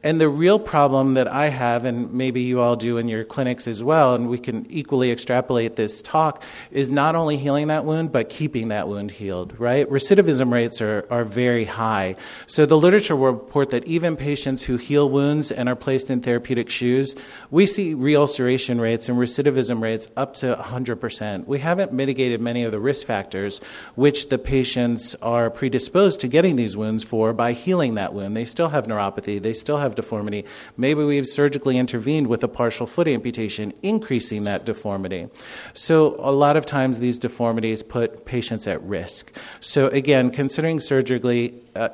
And 0.05 0.21
the 0.21 0.29
real 0.29 0.59
problem 0.59 1.15
that 1.15 1.29
I 1.29 1.49
have, 1.49 1.85
and 1.85 2.13
maybe 2.13 2.41
you 2.41 2.61
all 2.61 2.75
do 2.75 2.99
in 2.99 3.07
your 3.07 3.23
clinics 3.23 3.69
as 3.69 3.85
well, 3.85 4.17
and 4.17 4.29
we 4.29 4.37
can 4.37 4.67
equally 4.69 5.13
extrapolate 5.13 5.77
this 5.77 6.03
talk, 6.03 6.43
is 6.73 6.91
not 6.91 7.15
only 7.15 7.37
healing 7.37 7.69
that 7.69 7.85
wound, 7.85 8.11
but 8.11 8.29
keeping 8.29 8.69
that 8.69 8.89
wound 8.89 9.13
healed, 9.13 9.59
right? 9.61 9.89
Recidivism 9.89 10.53
rates 10.53 10.83
are, 10.83 11.07
are 11.09 11.25
very 11.25 11.65
high. 11.65 12.17
So 12.47 12.67
the 12.67 12.77
literature 12.77 13.15
will 13.15 13.31
report 13.31 13.71
that 13.71 13.87
even 13.87 14.17
patients 14.17 14.65
who 14.65 14.77
heal 14.77 15.09
wounds 15.09 15.53
and 15.53 15.69
are 15.69 15.77
placed 15.77 16.11
in 16.11 16.21
therapeutic 16.21 16.69
shoes, 16.69 17.15
we 17.53 17.65
see 17.65 17.95
reulceration 17.95 18.81
rates 18.81 19.09
and 19.09 19.17
recidivism 19.17 19.81
rates 19.81 20.09
up 20.17 20.35
to 20.35 20.57
100%. 20.57 21.47
We 21.47 21.61
haven't 21.61 21.93
mitigated 21.93 22.41
many 22.41 22.65
of 22.65 22.73
the 22.73 22.81
risk 22.81 23.07
factors 23.07 23.61
which 23.95 24.31
the 24.33 24.39
patients 24.39 25.15
are 25.17 25.51
predisposed 25.51 26.19
to 26.19 26.27
getting 26.27 26.57
these 26.57 26.75
wounds 26.75 27.05
for 27.05 27.35
by 27.35 27.53
healing 27.53 27.97
that 27.97 28.15
wound. 28.15 28.35
They 28.35 28.47
still 28.47 28.71
have 28.71 28.87
neuropathy, 28.87 29.43
they 29.43 29.53
still 29.53 29.77
have 29.77 29.95
deformity. 29.95 30.47
Maybe 30.75 31.05
we've 31.05 31.27
surgically 31.27 31.77
intervened 31.77 32.29
with 32.29 32.43
a 32.43 32.49
partial 32.49 32.87
foot 32.87 33.07
amputation, 33.07 33.75
increasing 33.83 34.45
that 34.45 34.65
deformity. 34.65 35.29
So, 35.75 36.17
a 36.19 36.33
lot 36.33 36.57
of 36.57 36.65
times 36.65 36.99
these 36.99 37.19
deformities 37.19 37.83
put 37.83 38.25
patients 38.25 38.67
at 38.67 38.83
risk. 38.83 39.37
So, 39.61 39.89
again, 39.89 40.31
considering 40.31 40.81
surgically, 40.81 41.63
uh, 41.75 41.91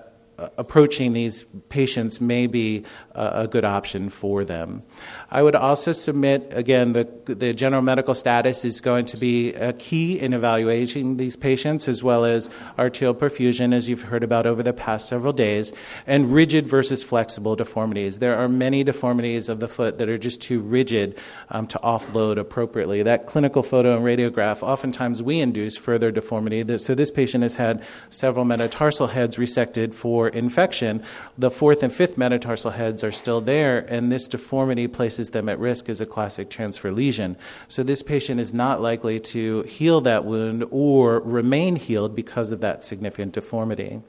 approaching 0.56 1.12
these 1.12 1.44
patients 1.68 2.20
may 2.20 2.46
be 2.46 2.84
a, 3.12 3.48
good 3.48 3.64
option 3.64 4.08
for 4.08 4.44
them. 4.44 4.82
I 5.30 5.42
would 5.42 5.56
also 5.56 5.90
submit, 5.92 6.52
again, 6.52 6.92
the, 6.92 7.08
the 7.24 7.52
general 7.52 7.82
medical 7.82 8.14
status 8.14 8.64
is 8.64 8.80
going 8.80 9.06
to 9.06 9.16
be 9.16 9.54
a 9.54 9.72
key 9.72 10.18
in 10.18 10.32
evaluating 10.32 11.16
these 11.16 11.34
patients, 11.34 11.88
as 11.88 12.04
well 12.04 12.24
as 12.24 12.50
arterial 12.78 13.14
perfusion, 13.14 13.74
as 13.74 13.88
you've 13.88 14.02
heard 14.02 14.22
about 14.22 14.46
over 14.46 14.62
the 14.62 14.72
past 14.72 15.08
several 15.08 15.32
days, 15.32 15.72
and 16.06 16.32
rigid 16.32 16.68
versus 16.68 17.02
flexible 17.02 17.56
deformities. 17.56 18.20
There 18.20 18.36
are 18.36 18.48
many 18.48 18.84
deformities 18.84 19.48
of 19.48 19.58
the 19.58 19.68
foot 19.68 19.98
that 19.98 20.08
are 20.08 20.18
just 20.18 20.40
too 20.40 20.60
rigid 20.60 21.18
um, 21.48 21.66
to 21.68 21.78
offload 21.78 22.38
appropriately. 22.38 23.02
That 23.02 23.26
clinical 23.26 23.64
photo 23.64 23.96
and 23.96 24.04
radiograph, 24.04 24.62
oftentimes 24.62 25.22
we 25.22 25.40
induce 25.40 25.76
further 25.76 26.12
deformity. 26.12 26.78
So 26.78 26.94
this 26.94 27.10
patient 27.10 27.42
has 27.42 27.56
had 27.56 27.82
several 28.10 28.44
metatarsal 28.44 29.08
heads 29.08 29.36
resected 29.36 29.94
for 29.94 30.27
infection, 30.28 31.02
the 31.36 31.50
fourth 31.50 31.82
and 31.82 31.92
fifth 31.92 32.16
metatarsal 32.16 32.72
heads 32.72 33.02
are 33.02 33.12
still 33.12 33.40
there, 33.40 33.78
and 33.88 34.10
this 34.12 34.28
deformity 34.28 34.86
places 34.86 35.30
them 35.30 35.48
at 35.48 35.58
risk 35.58 35.88
as 35.88 36.00
a 36.00 36.06
classic 36.06 36.50
transfer 36.50 36.92
lesion. 36.92 37.36
So 37.66 37.82
this 37.82 38.02
patient 38.02 38.40
is 38.40 38.54
not 38.54 38.80
likely 38.80 39.18
to 39.20 39.62
heal 39.62 40.00
that 40.02 40.24
wound 40.24 40.64
or 40.70 41.20
remain 41.20 41.76
healed 41.76 42.14
because 42.14 42.52
of 42.52 42.60
that 42.60 42.84
significant 42.84 43.32
deformity. 43.32 44.02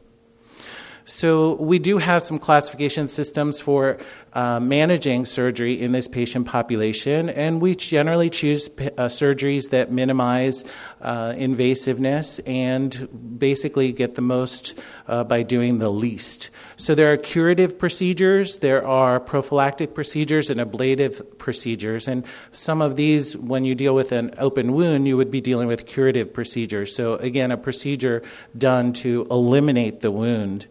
So, 1.09 1.55
we 1.55 1.79
do 1.79 1.97
have 1.97 2.21
some 2.21 2.37
classification 2.37 3.07
systems 3.07 3.59
for 3.59 3.97
uh, 4.33 4.59
managing 4.59 5.25
surgery 5.25 5.81
in 5.81 5.91
this 5.91 6.07
patient 6.07 6.45
population, 6.45 7.29
and 7.29 7.59
we 7.59 7.75
generally 7.75 8.29
choose 8.29 8.69
p- 8.69 8.89
uh, 8.89 9.07
surgeries 9.07 9.71
that 9.71 9.91
minimize 9.91 10.63
uh, 11.01 11.31
invasiveness 11.31 12.39
and 12.47 13.39
basically 13.39 13.91
get 13.91 14.13
the 14.13 14.21
most 14.21 14.79
uh, 15.07 15.23
by 15.23 15.41
doing 15.41 15.79
the 15.79 15.89
least. 15.89 16.51
So, 16.75 16.93
there 16.93 17.11
are 17.11 17.17
curative 17.17 17.79
procedures, 17.79 18.59
there 18.59 18.85
are 18.85 19.19
prophylactic 19.19 19.95
procedures, 19.95 20.51
and 20.51 20.61
ablative 20.61 21.39
procedures. 21.39 22.07
And 22.07 22.23
some 22.51 22.83
of 22.83 22.97
these, 22.97 23.35
when 23.35 23.65
you 23.65 23.73
deal 23.73 23.95
with 23.95 24.11
an 24.11 24.35
open 24.37 24.73
wound, 24.73 25.07
you 25.07 25.17
would 25.17 25.31
be 25.31 25.41
dealing 25.41 25.67
with 25.67 25.87
curative 25.87 26.31
procedures. 26.31 26.95
So, 26.95 27.15
again, 27.15 27.49
a 27.49 27.57
procedure 27.57 28.21
done 28.55 28.93
to 28.93 29.25
eliminate 29.31 30.01
the 30.01 30.11
wound. 30.11 30.67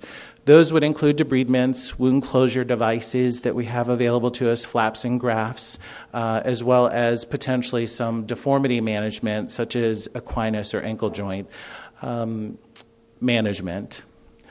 Those 0.49 0.73
would 0.73 0.83
include 0.83 1.19
debridements, 1.19 1.99
wound 1.99 2.23
closure 2.23 2.65
devices 2.65 3.43
that 3.43 3.55
we 3.55 3.67
have 3.67 3.91
available 3.91 4.31
to 4.31 4.51
us, 4.51 4.65
flaps 4.65 5.05
and 5.05 5.21
grafts, 5.21 5.79
uh, 6.15 6.41
as 6.43 6.65
well 6.65 6.89
as 6.89 7.27
potentially 7.27 7.87
some 7.87 8.25
deformity 8.25 8.81
management, 8.81 9.51
such 9.51 9.77
as 9.77 10.09
equinus 10.15 10.73
or 10.73 10.81
ankle 10.81 11.11
joint 11.11 11.51
um, 12.01 12.57
management. 13.21 14.05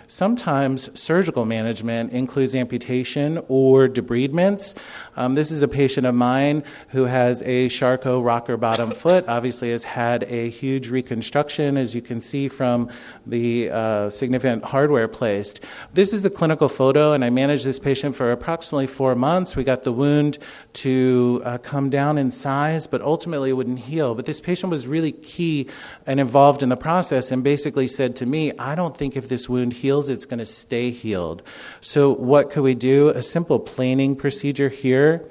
Sometimes 0.09 0.89
surgical 0.97 1.43
management 1.43 2.13
includes 2.13 2.55
amputation 2.55 3.43
or 3.49 3.89
debridements. 3.89 4.73
Um, 5.17 5.35
this 5.35 5.51
is 5.51 5.61
a 5.61 5.67
patient 5.67 6.07
of 6.07 6.15
mine 6.15 6.63
who 6.89 7.03
has 7.03 7.41
a 7.41 7.67
Charcot 7.67 8.23
rocker 8.23 8.55
bottom 8.55 8.91
foot, 8.95 9.25
obviously 9.27 9.71
has 9.71 9.83
had 9.83 10.23
a 10.23 10.49
huge 10.49 10.89
reconstruction, 10.89 11.75
as 11.75 11.93
you 11.93 12.01
can 12.01 12.21
see 12.21 12.47
from 12.47 12.89
the 13.25 13.69
uh, 13.69 14.09
significant 14.09 14.63
hardware 14.63 15.09
placed. 15.09 15.59
This 15.93 16.13
is 16.13 16.21
the 16.21 16.29
clinical 16.29 16.69
photo, 16.69 17.11
and 17.11 17.25
I 17.25 17.29
managed 17.29 17.65
this 17.65 17.77
patient 17.77 18.15
for 18.15 18.31
approximately 18.31 18.87
four 18.87 19.13
months. 19.13 19.57
We 19.57 19.65
got 19.65 19.83
the 19.83 19.91
wound 19.91 20.37
to 20.73 21.41
uh, 21.43 21.57
come 21.57 21.89
down 21.89 22.17
in 22.17 22.31
size, 22.31 22.87
but 22.87 23.01
ultimately 23.01 23.49
it 23.49 23.53
wouldn't 23.53 23.79
heal. 23.79 24.15
But 24.15 24.25
this 24.25 24.39
patient 24.39 24.71
was 24.71 24.87
really 24.87 25.11
key 25.11 25.67
and 26.05 26.21
involved 26.21 26.63
in 26.63 26.69
the 26.69 26.77
process 26.77 27.29
and 27.29 27.43
basically 27.43 27.87
said 27.87 28.15
to 28.17 28.25
me, 28.25 28.53
I 28.57 28.75
don't 28.75 28.95
think 28.95 29.17
if 29.17 29.27
this 29.27 29.49
wound 29.49 29.73
heals, 29.73 29.96
heals, 29.97 30.09
it's 30.09 30.25
going 30.25 30.39
to 30.39 30.45
stay 30.45 30.91
healed. 30.91 31.41
So, 31.81 32.13
what 32.13 32.51
could 32.51 32.63
we 32.63 32.75
do? 32.75 33.09
A 33.09 33.21
simple 33.21 33.59
planing 33.59 34.15
procedure 34.15 34.69
here. 34.69 35.25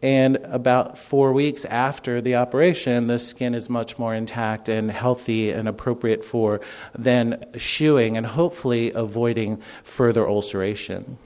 And 0.00 0.36
about 0.44 0.96
four 0.96 1.32
weeks 1.32 1.64
after 1.64 2.20
the 2.20 2.36
operation, 2.36 3.08
the 3.08 3.18
skin 3.18 3.52
is 3.54 3.68
much 3.68 3.98
more 3.98 4.14
intact 4.14 4.68
and 4.68 4.90
healthy 4.90 5.50
and 5.50 5.68
appropriate 5.68 6.24
for 6.24 6.60
then 6.96 7.44
shoeing 7.56 8.16
and 8.16 8.24
hopefully 8.24 8.92
avoiding 8.92 9.60
further 9.82 10.28
ulceration. 10.28 11.18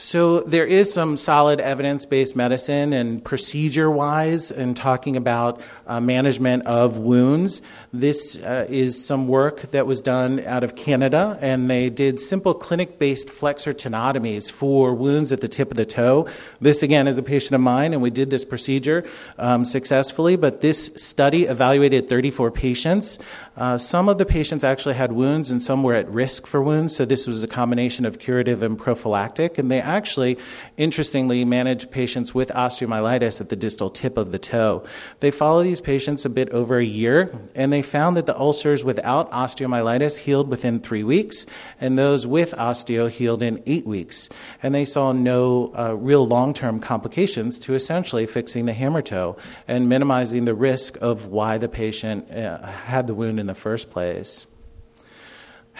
So 0.00 0.40
there 0.40 0.64
is 0.64 0.90
some 0.90 1.18
solid 1.18 1.60
evidence 1.60 2.06
based 2.06 2.34
medicine 2.34 2.94
and 2.94 3.22
procedure 3.22 3.90
wise 3.90 4.50
in 4.50 4.72
talking 4.72 5.14
about 5.14 5.60
uh, 5.86 6.00
management 6.00 6.64
of 6.64 6.96
wounds. 6.96 7.60
This 7.92 8.38
uh, 8.38 8.66
is 8.70 9.04
some 9.04 9.28
work 9.28 9.60
that 9.72 9.86
was 9.86 10.00
done 10.00 10.40
out 10.46 10.64
of 10.64 10.74
Canada, 10.74 11.38
and 11.42 11.68
they 11.68 11.90
did 11.90 12.18
simple 12.18 12.54
clinic 12.54 12.98
based 12.98 13.28
flexor 13.28 13.74
tenotomies 13.74 14.50
for 14.50 14.94
wounds 14.94 15.32
at 15.32 15.42
the 15.42 15.48
tip 15.48 15.70
of 15.70 15.76
the 15.76 15.84
toe. 15.84 16.26
This, 16.62 16.82
again, 16.82 17.06
is 17.06 17.18
a 17.18 17.22
patient 17.22 17.52
of 17.52 17.60
mine, 17.60 17.92
and 17.92 18.00
we 18.00 18.08
did 18.08 18.30
this 18.30 18.46
procedure 18.46 19.04
um, 19.36 19.66
successfully, 19.66 20.34
but 20.36 20.62
this 20.62 20.86
study 20.96 21.44
evaluated 21.44 22.08
34 22.08 22.50
patients. 22.52 23.18
Uh, 23.54 23.76
some 23.76 24.08
of 24.08 24.16
the 24.16 24.24
patients 24.24 24.64
actually 24.64 24.94
had 24.94 25.12
wounds, 25.12 25.50
and 25.50 25.62
some 25.62 25.82
were 25.82 25.92
at 25.92 26.08
risk 26.08 26.46
for 26.46 26.62
wounds, 26.62 26.96
so 26.96 27.04
this 27.04 27.26
was 27.26 27.44
a 27.44 27.48
combination 27.48 28.06
of 28.06 28.18
curative 28.18 28.62
and 28.62 28.78
prophylactic, 28.78 29.58
and 29.58 29.70
they 29.70 29.80
actually, 29.90 30.38
interestingly, 30.76 31.44
manage 31.44 31.90
patients 31.90 32.34
with 32.34 32.48
osteomyelitis 32.50 33.40
at 33.40 33.48
the 33.48 33.56
distal 33.56 33.90
tip 33.90 34.16
of 34.16 34.32
the 34.32 34.38
toe. 34.38 34.84
They 35.20 35.30
follow 35.30 35.62
these 35.62 35.80
patients 35.80 36.24
a 36.24 36.30
bit 36.30 36.48
over 36.50 36.78
a 36.78 36.84
year, 36.84 37.32
and 37.54 37.72
they 37.72 37.82
found 37.82 38.16
that 38.16 38.26
the 38.26 38.38
ulcers 38.38 38.84
without 38.84 39.30
osteomyelitis 39.32 40.18
healed 40.18 40.48
within 40.48 40.80
three 40.80 41.04
weeks, 41.04 41.46
and 41.80 41.98
those 41.98 42.26
with 42.26 42.52
osteo 42.52 43.10
healed 43.10 43.42
in 43.42 43.62
eight 43.66 43.86
weeks. 43.86 44.28
And 44.62 44.74
they 44.74 44.84
saw 44.84 45.12
no 45.12 45.72
uh, 45.76 45.94
real 45.96 46.26
long 46.26 46.54
term 46.54 46.80
complications 46.80 47.58
to 47.60 47.74
essentially 47.74 48.26
fixing 48.26 48.66
the 48.66 48.72
hammer 48.72 49.02
toe 49.02 49.36
and 49.66 49.88
minimizing 49.88 50.44
the 50.44 50.54
risk 50.54 50.96
of 51.00 51.26
why 51.26 51.58
the 51.58 51.68
patient 51.68 52.30
uh, 52.30 52.64
had 52.66 53.06
the 53.06 53.14
wound 53.14 53.40
in 53.40 53.46
the 53.46 53.54
first 53.54 53.90
place. 53.90 54.46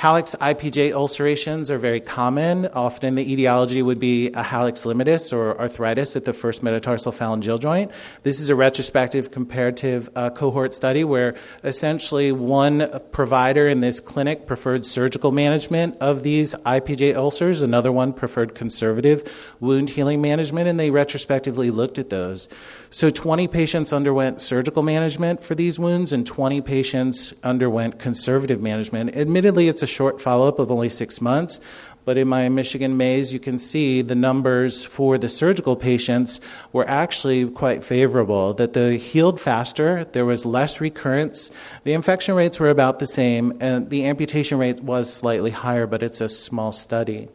Hallux 0.00 0.34
IPJ 0.34 0.92
ulcerations 0.92 1.70
are 1.70 1.76
very 1.76 2.00
common. 2.00 2.64
Often 2.68 3.16
the 3.16 3.32
etiology 3.32 3.82
would 3.82 3.98
be 3.98 4.28
a 4.28 4.42
hallux 4.42 4.86
limitus 4.86 5.30
or 5.30 5.60
arthritis 5.60 6.16
at 6.16 6.24
the 6.24 6.32
first 6.32 6.62
metatarsal 6.62 7.12
phalangeal 7.12 7.60
joint. 7.60 7.90
This 8.22 8.40
is 8.40 8.48
a 8.48 8.54
retrospective 8.54 9.30
comparative 9.30 10.08
uh, 10.16 10.30
cohort 10.30 10.72
study 10.72 11.04
where 11.04 11.34
essentially 11.64 12.32
one 12.32 12.88
provider 13.12 13.68
in 13.68 13.80
this 13.80 14.00
clinic 14.00 14.46
preferred 14.46 14.86
surgical 14.86 15.32
management 15.32 15.98
of 16.00 16.22
these 16.22 16.54
IPJ 16.54 17.14
ulcers, 17.14 17.60
another 17.60 17.92
one 17.92 18.14
preferred 18.14 18.54
conservative 18.54 19.30
wound 19.60 19.90
healing 19.90 20.22
management, 20.22 20.66
and 20.66 20.80
they 20.80 20.88
retrospectively 20.88 21.70
looked 21.70 21.98
at 21.98 22.08
those. 22.08 22.48
So 22.92 23.08
20 23.08 23.46
patients 23.46 23.92
underwent 23.92 24.40
surgical 24.40 24.82
management 24.82 25.40
for 25.40 25.54
these 25.54 25.78
wounds, 25.78 26.12
and 26.12 26.26
20 26.26 26.60
patients 26.60 27.32
underwent 27.44 28.00
conservative 28.00 28.60
management. 28.60 29.16
Admittedly, 29.16 29.68
it's 29.68 29.84
a 29.84 29.86
short 29.86 30.20
follow 30.20 30.48
up 30.48 30.58
of 30.58 30.72
only 30.72 30.88
six 30.88 31.20
months, 31.20 31.60
but 32.04 32.16
in 32.16 32.26
my 32.26 32.48
Michigan 32.48 32.96
maize, 32.96 33.32
you 33.32 33.38
can 33.38 33.60
see 33.60 34.02
the 34.02 34.16
numbers 34.16 34.84
for 34.84 35.18
the 35.18 35.28
surgical 35.28 35.76
patients 35.76 36.40
were 36.72 36.88
actually 36.88 37.48
quite 37.48 37.84
favorable. 37.84 38.54
That 38.54 38.72
they 38.72 38.96
healed 38.96 39.38
faster, 39.38 40.04
there 40.06 40.24
was 40.24 40.44
less 40.44 40.80
recurrence, 40.80 41.52
the 41.84 41.92
infection 41.92 42.34
rates 42.34 42.58
were 42.58 42.70
about 42.70 42.98
the 42.98 43.06
same, 43.06 43.56
and 43.60 43.88
the 43.88 44.04
amputation 44.04 44.58
rate 44.58 44.82
was 44.82 45.12
slightly 45.12 45.52
higher, 45.52 45.86
but 45.86 46.02
it's 46.02 46.20
a 46.20 46.28
small 46.28 46.72
study. 46.72 47.28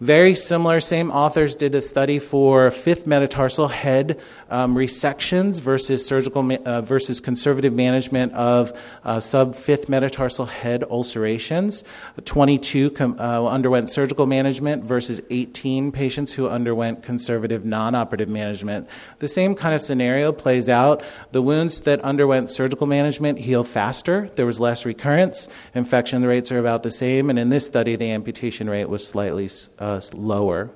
Very 0.00 0.34
similar, 0.34 0.80
same 0.80 1.10
authors 1.12 1.54
did 1.54 1.74
a 1.74 1.80
study 1.80 2.18
for 2.18 2.70
fifth 2.72 3.06
metatarsal 3.06 3.68
head 3.68 4.20
um, 4.50 4.74
resections 4.76 5.60
versus 5.60 6.04
surgical 6.04 6.50
uh, 6.64 6.80
versus 6.80 7.20
conservative 7.20 7.72
management 7.72 8.32
of 8.32 8.72
uh, 9.04 9.20
sub 9.20 9.54
fifth 9.54 9.88
metatarsal 9.88 10.46
head 10.46 10.82
ulcerations. 10.90 11.84
22 12.24 12.90
com- 12.90 13.16
uh, 13.18 13.46
underwent 13.46 13.88
surgical 13.88 14.26
management 14.26 14.84
versus 14.84 15.22
18 15.30 15.92
patients 15.92 16.32
who 16.32 16.48
underwent 16.48 17.02
conservative 17.02 17.64
non-operative 17.64 18.28
management. 18.28 18.88
The 19.20 19.28
same 19.28 19.54
kind 19.54 19.74
of 19.74 19.80
scenario 19.80 20.32
plays 20.32 20.68
out. 20.68 21.02
The 21.32 21.42
wounds 21.42 21.80
that 21.82 22.00
underwent 22.00 22.50
surgical 22.50 22.86
management 22.86 23.38
heal 23.38 23.62
faster. 23.64 24.28
There 24.34 24.46
was 24.46 24.58
less 24.58 24.84
recurrence. 24.84 25.48
Infection 25.74 26.24
rates 26.24 26.50
are 26.50 26.58
about 26.58 26.82
the 26.82 26.90
same, 26.90 27.30
and 27.30 27.38
in 27.38 27.48
this 27.48 27.66
study, 27.66 27.96
the 27.96 28.10
amputation 28.10 28.68
rate 28.68 28.88
was 28.88 29.06
slightly 29.06 29.48
uh, 29.78 29.83
lower. 30.14 30.70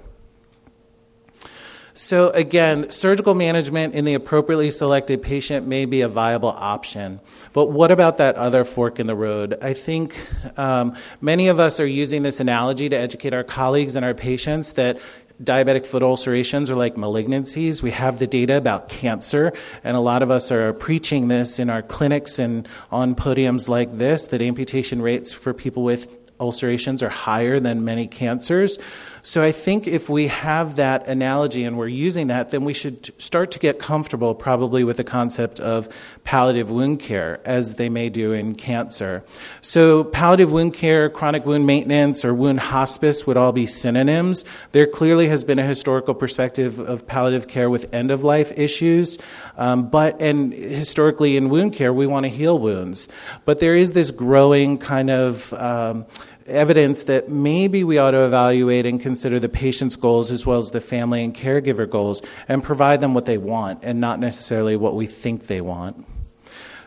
So, 1.95 2.31
again, 2.31 2.91
surgical 2.91 3.35
management 3.35 3.97
in 3.97 4.05
the 4.05 4.15
appropriately 4.15 4.71
selected 4.71 5.21
patient 5.21 5.67
may 5.67 5.85
be 5.85 6.03
a 6.03 6.09
viable 6.09 6.51
option. 6.51 7.19
But 7.53 7.73
what 7.73 7.91
about 7.91 8.19
that 8.19 8.37
other 8.37 8.63
fork 8.63 9.01
in 9.01 9.09
the 9.09 9.17
road? 9.17 9.59
I 9.61 9.75
think 9.75 10.15
um, 10.57 10.95
many 11.21 11.49
of 11.49 11.59
us 11.59 11.81
are 11.81 11.87
using 11.87 12.23
this 12.23 12.39
analogy 12.39 12.89
to 12.89 12.97
educate 12.97 13.35
our 13.35 13.43
colleagues 13.43 13.97
and 13.97 14.05
our 14.05 14.15
patients 14.15 14.75
that 14.75 15.01
diabetic 15.43 15.87
foot 15.87 16.05
ulcerations 16.05 16.71
are 16.71 16.77
like 16.77 16.95
malignancies. 16.95 17.83
We 17.83 17.91
have 17.91 18.21
the 18.21 18.29
data 18.29 18.57
about 18.57 18.89
cancer, 18.89 19.53
and 19.83 19.97
a 19.97 20.01
lot 20.01 20.23
of 20.23 20.31
us 20.31 20.53
are 20.53 20.73
preaching 20.73 21.27
this 21.27 21.59
in 21.59 21.69
our 21.69 21.83
clinics 21.83 22.39
and 22.39 22.69
on 22.93 23.17
podiums 23.17 23.69
like 23.69 23.99
this 23.99 24.29
that 24.29 24.41
amputation 24.41 25.03
rates 25.03 25.33
for 25.33 25.53
people 25.53 25.83
with 25.83 26.09
ulcerations 26.41 27.03
are 27.03 27.09
higher 27.09 27.61
than 27.61 27.85
many 27.85 28.07
cancers. 28.07 28.79
So 29.23 29.43
I 29.43 29.53
think 29.53 29.87
if 29.87 30.09
we 30.09 30.29
have 30.29 30.77
that 30.77 31.07
analogy 31.07 31.65
and 31.65 31.77
we're 31.77 31.89
using 31.89 32.29
that, 32.29 32.51
then 32.51 32.65
we 32.65 32.73
should 32.73 33.11
start 33.21 33.51
to 33.51 33.59
get 33.59 33.79
comfortable 33.79 34.35
probably 34.35 34.85
with 34.85 34.97
the 34.97 35.05
concept 35.05 35.61
of 35.61 35.89
palliative 36.25 36.71
wound 36.71 37.01
care, 37.01 37.41
as 37.45 37.75
they 37.75 37.89
may 37.89 38.09
do 38.09 38.33
in 38.33 38.55
cancer. 38.55 39.25
So 39.61 40.05
palliative 40.05 40.51
wound 40.51 40.75
care, 40.75 41.11
chronic 41.11 41.45
wound 41.45 41.67
maintenance, 41.67 42.25
or 42.25 42.33
wound 42.33 42.61
hospice 42.61 43.27
would 43.27 43.37
all 43.37 43.53
be 43.53 43.67
synonyms. 43.67 44.45
There 44.73 44.87
clearly 44.87 45.29
has 45.29 45.45
been 45.45 45.59
a 45.59 45.67
historical 45.67 46.15
perspective 46.15 46.79
of 46.79 47.07
palliative 47.07 47.49
care 47.49 47.69
with 47.69 47.93
end 47.93 48.11
of 48.11 48.25
life 48.25 48.57
issues, 48.57 49.19
um, 49.57 49.91
but 49.91 50.21
and 50.23 50.53
historically 50.53 51.37
in 51.37 51.51
wound 51.51 51.75
care 51.75 51.93
we 51.93 52.07
want 52.07 52.25
to 52.25 52.31
heal 52.31 52.59
wounds, 52.59 53.09
but 53.45 53.61
there 53.61 53.75
is 53.75 53.93
this 53.93 54.11
growing 54.11 54.79
kind 54.79 55.11
of 55.11 55.53
um, 55.55 56.07
evidence 56.49 57.05
that 57.05 57.29
maybe 57.29 57.85
we 57.85 57.99
ought 57.99 58.13
to 58.13 58.25
evaluate 58.25 58.87
and 58.87 59.01
consider 59.01 59.39
the 59.39 59.49
patient's 59.49 59.97
goals 59.97 60.31
as 60.31 60.45
well 60.45 60.59
as 60.59 60.71
the 60.71 60.81
family 60.81 61.23
and 61.23 61.35
caregiver 61.35 61.89
goals 61.89 62.23
and 62.49 62.63
provide 62.63 63.01
them 63.01 63.15
what 63.15 63.27
they 63.27 63.39
want 63.39 63.81
and 63.83 64.01
not 64.01 64.19
necessarily 64.19 64.77
what 64.77 64.95
we 64.95 65.07
think 65.07 65.47
they 65.47 65.61
want. 65.61 66.07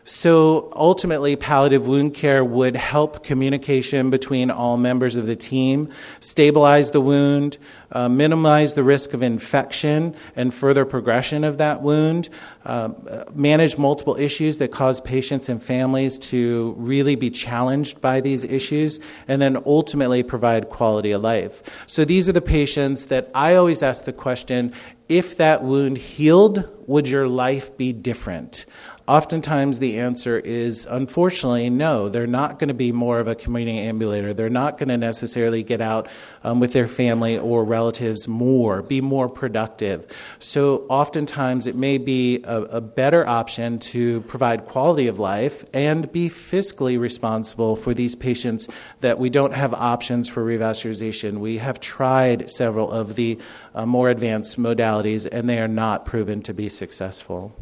So 0.04 0.72
ultimately, 0.76 1.36
palliative 1.36 1.86
wound 1.86 2.16
care 2.16 2.44
would 2.44 2.76
help 2.76 3.24
communication 3.24 4.10
between 4.10 4.50
all 4.50 4.78
members 4.78 5.16
of 5.16 5.28
the 5.28 5.36
team, 5.36 5.90
stabilize 6.20 6.90
the 6.90 7.02
wound, 7.02 7.60
uh, 7.92 8.10
minimize 8.10 8.74
the 8.74 8.84
risk 8.84 9.14
of 9.14 9.22
infection 9.22 10.16
and 10.36 10.54
further 10.54 10.86
progression 10.86 11.44
of 11.44 11.60
that 11.60 11.82
wound, 11.82 12.30
uh, 12.66 12.90
manage 13.36 13.78
multiple 13.78 14.16
issues 14.18 14.58
that 14.58 14.72
cause 14.72 15.00
patients 15.02 15.50
and 15.50 15.62
families 15.62 16.18
to 16.18 16.74
really 16.78 17.16
be 17.16 17.30
challenged 17.30 18.02
by 18.02 18.22
these 18.22 18.44
issues, 18.44 19.00
and 19.28 19.40
then 19.40 19.62
ultimately 19.68 20.24
provide 20.24 20.70
quality 20.70 21.12
of 21.12 21.22
life. 21.22 21.62
So 21.86 22.06
these 22.06 22.28
are 22.28 22.34
the 22.34 22.42
patients 22.42 23.08
that 23.08 23.30
I 23.36 23.56
always 23.56 23.84
ask 23.84 24.06
the 24.06 24.14
question 24.14 24.74
if 25.10 25.38
that 25.38 25.64
wound 25.64 25.98
healed, 25.98 26.70
would 26.88 27.10
your 27.10 27.28
life 27.28 27.76
be 27.76 27.92
different? 27.92 28.66
Oftentimes, 29.12 29.80
the 29.80 30.00
answer 30.00 30.40
is 30.40 30.88
unfortunately 30.90 31.70
no. 31.70 32.08
They're 32.08 32.26
not 32.26 32.60
going 32.60 32.70
to 32.70 32.74
be 32.74 32.94
more 32.94 33.20
of 33.20 33.28
a 33.28 33.36
community 33.36 33.78
ambulator. 33.78 34.34
They're 34.34 34.50
not 34.50 34.78
going 34.78 34.88
to 34.88 34.98
necessarily 34.98 35.64
get 35.64 35.82
out 35.82 36.08
um, 36.46 36.62
with 36.62 36.72
their 36.72 36.88
family 36.88 37.38
or 37.38 37.66
relatives 37.66 38.30
more, 38.30 38.82
be 38.82 39.02
more 39.02 39.28
productive. 39.28 40.08
So, 40.40 40.86
oftentimes, 40.88 41.68
it 41.68 41.76
may 41.76 41.98
be 41.98 42.42
a, 42.46 42.62
a 42.62 42.80
better 42.80 43.28
option 43.28 43.80
to 43.80 44.22
provide 44.22 44.66
quality 44.66 45.08
of 45.08 45.20
life 45.20 45.66
and 45.74 46.10
be 46.14 46.30
fiscally 46.30 46.98
responsible 46.98 47.76
for 47.76 47.94
these 47.94 48.16
patients 48.16 48.70
that 49.02 49.20
we 49.20 49.30
don't 49.30 49.54
have 49.54 49.74
options 49.74 50.30
for 50.30 50.42
revascularization. 50.42 51.40
We 51.40 51.58
have 51.58 51.82
tried 51.82 52.50
several 52.50 52.90
of 52.90 53.18
the 53.18 53.40
uh, 53.76 53.86
more 53.86 54.10
advanced 54.10 54.58
modalities, 54.58 55.28
and 55.30 55.50
they 55.50 55.60
are 55.60 55.68
not 55.68 56.06
proven 56.06 56.42
to 56.44 56.54
be 56.54 56.70
successful. 56.70 57.54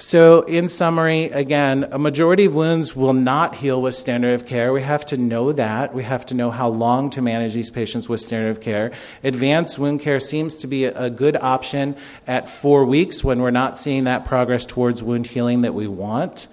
So, 0.00 0.42
in 0.42 0.68
summary, 0.68 1.24
again, 1.24 1.88
a 1.90 1.98
majority 1.98 2.44
of 2.44 2.54
wounds 2.54 2.94
will 2.94 3.14
not 3.14 3.56
heal 3.56 3.82
with 3.82 3.96
standard 3.96 4.32
of 4.34 4.46
care. 4.46 4.72
We 4.72 4.82
have 4.82 5.04
to 5.06 5.16
know 5.16 5.50
that. 5.50 5.92
We 5.92 6.04
have 6.04 6.24
to 6.26 6.34
know 6.34 6.52
how 6.52 6.68
long 6.68 7.10
to 7.10 7.20
manage 7.20 7.52
these 7.54 7.72
patients 7.72 8.08
with 8.08 8.20
standard 8.20 8.50
of 8.50 8.60
care. 8.60 8.92
Advanced 9.24 9.76
wound 9.76 10.00
care 10.00 10.20
seems 10.20 10.54
to 10.54 10.68
be 10.68 10.84
a 10.84 11.10
good 11.10 11.34
option 11.34 11.96
at 12.28 12.48
four 12.48 12.84
weeks 12.84 13.24
when 13.24 13.42
we're 13.42 13.50
not 13.50 13.76
seeing 13.76 14.04
that 14.04 14.24
progress 14.24 14.64
towards 14.64 15.02
wound 15.02 15.26
healing 15.26 15.62
that 15.62 15.74
we 15.74 15.88
want. 15.88 16.46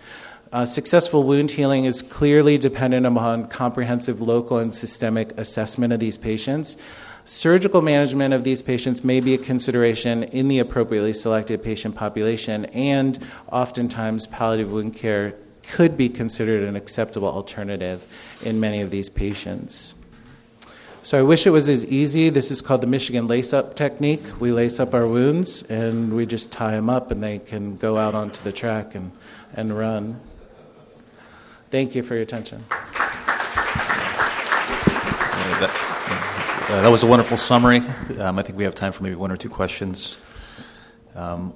Uh, 0.52 0.66
successful 0.66 1.22
wound 1.22 1.52
healing 1.52 1.86
is 1.86 2.02
clearly 2.02 2.58
dependent 2.58 3.06
upon 3.06 3.48
comprehensive 3.48 4.22
local 4.22 4.58
and 4.58 4.74
systemic 4.74 5.38
assessment 5.38 5.94
of 5.94 6.00
these 6.00 6.18
patients. 6.18 6.78
Surgical 7.28 7.82
management 7.82 8.36
of 8.36 8.44
these 8.44 8.62
patients 8.62 9.04
may 9.04 9.20
be 9.20 9.34
a 9.34 9.38
consideration 9.40 10.24
in 10.26 10.48
the 10.48 10.60
appropriately 10.60 11.12
selected 11.12 11.64
patient 11.64 11.96
population, 11.96 12.66
and 12.66 13.18
oftentimes 13.52 14.28
palliative 14.28 14.72
wound 14.72 14.94
care 14.96 15.34
could 15.64 15.98
be 15.98 16.08
considered 16.08 16.64
an 16.64 16.76
acceptable 16.76 17.28
alternative 17.28 18.06
in 18.44 18.60
many 18.60 18.80
of 18.80 18.92
these 18.92 19.10
patients. 19.10 19.96
So 21.02 21.18
I 21.18 21.24
wish 21.24 21.48
it 21.48 21.50
was 21.50 21.68
as 21.68 21.84
easy. 21.88 22.30
This 22.30 22.52
is 22.52 22.62
called 22.62 22.82
the 22.82 22.88
Michigan 22.88 23.28
lace 23.28 23.54
up 23.54 23.76
technique. 23.76 24.24
We 24.40 24.52
lace 24.52 24.80
up 24.80 24.94
our 24.94 25.08
wounds 25.08 25.64
and 25.64 26.16
we 26.16 26.28
just 26.28 26.52
tie 26.52 26.72
them 26.72 26.92
up 26.92 27.10
and 27.10 27.24
they 27.24 27.40
can 27.40 27.78
go 27.78 27.98
out 27.98 28.14
onto 28.14 28.44
the 28.44 28.52
track 28.52 28.94
and, 28.94 29.12
and 29.54 29.76
run. 29.76 30.20
Thank 31.72 31.96
you 31.96 32.04
for 32.04 32.14
your 32.14 32.24
attention. 32.24 32.66
Uh, 36.68 36.82
that 36.82 36.90
was 36.90 37.04
a 37.04 37.06
wonderful 37.06 37.38
summary. 37.38 37.78
Um, 38.18 38.40
I 38.40 38.42
think 38.42 38.58
we 38.58 38.64
have 38.64 38.74
time 38.74 38.92
for 38.92 39.04
maybe 39.04 39.14
one 39.14 39.32
or 39.32 39.38
two 39.38 39.50
questions. 39.52 40.18
Um, 41.14 41.54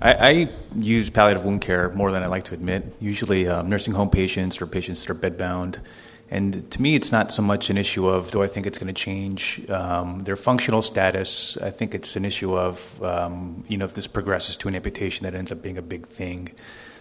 I, 0.00 0.12
I, 0.12 0.48
use 0.76 1.10
palliative 1.10 1.44
wound 1.44 1.62
care 1.62 1.90
more 1.90 2.12
than 2.12 2.22
I 2.22 2.28
like 2.28 2.44
to 2.44 2.54
admit, 2.54 2.94
usually 3.00 3.48
um, 3.48 3.68
nursing 3.68 3.92
home 3.92 4.10
patients 4.10 4.62
or 4.62 4.68
patients 4.68 5.04
that 5.04 5.10
are 5.10 5.16
bedbound. 5.16 5.78
And 6.34 6.68
to 6.72 6.82
me, 6.82 6.96
it's 6.96 7.12
not 7.12 7.30
so 7.30 7.42
much 7.42 7.70
an 7.70 7.78
issue 7.78 8.08
of 8.08 8.32
do 8.32 8.42
I 8.42 8.48
think 8.48 8.66
it's 8.66 8.76
going 8.76 8.92
to 8.92 9.00
change 9.08 9.62
um, 9.70 10.18
their 10.24 10.34
functional 10.34 10.82
status. 10.82 11.56
I 11.58 11.70
think 11.70 11.94
it's 11.94 12.16
an 12.16 12.24
issue 12.24 12.58
of, 12.58 13.00
um, 13.04 13.64
you 13.68 13.76
know, 13.78 13.84
if 13.84 13.94
this 13.94 14.08
progresses 14.08 14.56
to 14.56 14.68
an 14.68 14.74
amputation, 14.74 15.22
that 15.26 15.36
ends 15.36 15.52
up 15.52 15.62
being 15.62 15.78
a 15.78 15.82
big 15.82 16.08
thing. 16.08 16.50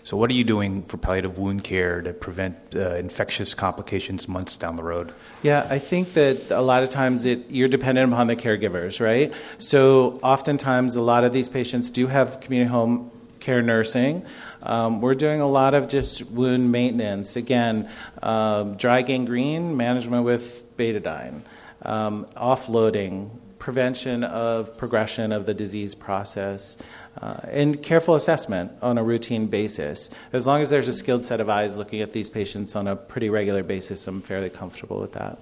So, 0.04 0.18
what 0.18 0.30
are 0.30 0.34
you 0.34 0.44
doing 0.44 0.84
for 0.84 0.98
palliative 0.98 1.40
wound 1.40 1.64
care 1.64 2.00
to 2.04 2.14
prevent 2.14 2.58
uh, 2.76 2.96
infectious 2.96 3.56
complications 3.56 4.28
months 4.28 4.56
down 4.56 4.76
the 4.76 4.84
road? 4.84 5.14
Yeah, 5.42 5.66
I 5.68 5.80
think 5.80 6.14
that 6.14 6.52
a 6.52 6.62
lot 6.62 6.84
of 6.84 6.90
times 6.90 7.26
it, 7.26 7.50
you're 7.50 7.70
dependent 7.70 8.14
upon 8.14 8.28
the 8.28 8.36
caregivers, 8.36 9.00
right? 9.00 9.34
So, 9.58 10.20
oftentimes, 10.22 10.96
a 10.96 11.02
lot 11.02 11.24
of 11.24 11.34
these 11.34 11.50
patients 11.50 11.90
do 11.90 12.06
have 12.06 12.40
community 12.40 12.70
home 12.70 13.10
care 13.44 13.62
nursing. 13.62 14.26
Um, 14.62 15.02
we're 15.02 15.16
doing 15.16 15.42
a 15.42 15.48
lot 15.48 15.74
of 15.74 15.90
just 15.90 16.26
wound 16.32 16.72
maintenance. 16.72 17.36
Again, 17.36 17.90
uh, 18.22 18.64
dry 18.64 19.02
gangrene 19.02 19.76
management 19.76 20.24
with 20.24 20.78
betadine, 20.78 21.42
um, 21.82 22.26
offloading, 22.38 23.30
prevention 23.60 24.24
of 24.24 24.78
progression 24.78 25.32
of 25.32 25.46
the 25.46 25.54
disease 25.54 25.94
process, 25.94 26.78
uh, 27.22 27.38
and 27.44 27.84
careful 27.84 28.16
assessment 28.16 28.72
on 28.82 28.98
a 28.98 29.04
routine 29.04 29.48
basis. 29.48 30.10
As 30.32 30.48
long 30.48 30.62
as 30.62 30.70
there's 30.70 30.88
a 30.88 30.94
skilled 30.94 31.26
set 31.26 31.40
of 31.40 31.50
eyes 31.50 31.78
looking 31.78 32.02
at 32.02 32.14
these 32.14 32.30
patients 32.30 32.76
on 32.76 32.88
a 32.88 32.96
pretty 32.96 33.30
regular 33.30 33.64
basis, 33.64 34.08
I'm 34.08 34.22
fairly 34.22 34.50
comfortable 34.50 35.00
with 35.00 35.14
that. 35.14 35.38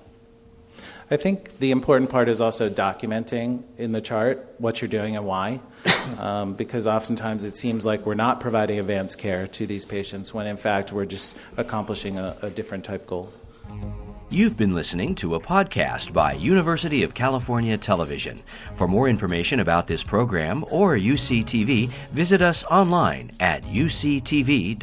I 1.12 1.18
think 1.18 1.60
the 1.60 1.72
important 1.72 2.10
part 2.10 2.30
is 2.30 2.40
also 2.40 2.70
documenting 2.70 3.64
in 3.78 3.92
the 3.92 4.02
chart 4.02 4.56
what 4.60 4.82
you're 4.82 4.88
doing 4.88 5.18
and 5.18 5.26
why, 5.26 5.60
um, 6.20 6.54
because 6.54 6.88
oftentimes 6.88 7.44
it 7.44 7.56
seems 7.56 7.86
like 7.86 8.06
we're 8.06 8.14
not 8.14 8.40
providing 8.40 8.80
advanced 8.80 9.18
care 9.18 9.48
to 9.48 9.66
these 9.66 9.86
patients 9.86 10.34
when 10.34 10.48
in 10.48 10.58
fact 10.58 10.92
we're 10.92 11.06
just 11.06 11.36
accomplishing 11.58 12.18
a, 12.18 12.38
a 12.42 12.50
different 12.50 12.84
type 12.84 13.08
goal. 13.08 13.32
You've 14.30 14.56
been 14.56 14.74
listening 14.74 15.16
to 15.16 15.36
a 15.36 15.42
podcast 15.42 16.14
by 16.14 16.34
University 16.34 17.04
of 17.04 17.14
California 17.14 17.78
Television. 17.78 18.42
For 18.76 18.88
more 18.88 19.10
information 19.10 19.60
about 19.60 19.88
this 19.88 20.06
program 20.06 20.64
or 20.70 20.96
UCTV, 20.96 21.90
visit 22.14 22.42
us 22.42 22.64
online 22.64 23.34
at 23.42 23.64
uctv.tv. 23.64 24.78